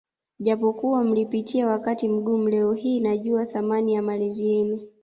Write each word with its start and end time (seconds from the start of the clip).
Japokuwa 0.39 1.03
mlipitia 1.03 1.67
wakati 1.67 2.07
mgumu 2.09 2.47
leo 2.49 2.73
hii 2.73 2.99
najua 2.99 3.45
thamani 3.45 3.93
ya 3.93 4.01
malezi 4.01 4.47
yenu 4.49 4.79